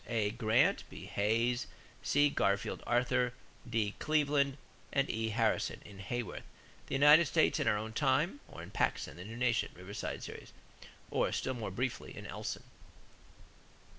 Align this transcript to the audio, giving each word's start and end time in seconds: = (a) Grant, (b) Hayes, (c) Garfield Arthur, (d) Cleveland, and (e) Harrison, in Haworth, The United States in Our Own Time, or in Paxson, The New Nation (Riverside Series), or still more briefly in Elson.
= 0.05 0.07
(a) 0.07 0.31
Grant, 0.31 0.83
(b) 0.89 1.05
Hayes, 1.05 1.67
(c) 2.01 2.31
Garfield 2.31 2.81
Arthur, 2.87 3.33
(d) 3.69 3.93
Cleveland, 3.99 4.57
and 4.91 5.07
(e) 5.11 5.29
Harrison, 5.29 5.79
in 5.85 5.99
Haworth, 5.99 6.41
The 6.87 6.95
United 6.95 7.27
States 7.27 7.59
in 7.59 7.67
Our 7.67 7.77
Own 7.77 7.93
Time, 7.93 8.39
or 8.47 8.63
in 8.63 8.71
Paxson, 8.71 9.17
The 9.17 9.25
New 9.25 9.37
Nation 9.37 9.69
(Riverside 9.75 10.23
Series), 10.23 10.53
or 11.11 11.31
still 11.31 11.53
more 11.53 11.69
briefly 11.69 12.17
in 12.17 12.25
Elson. 12.25 12.63